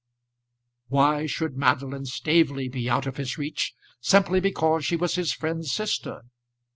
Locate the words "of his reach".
3.05-3.75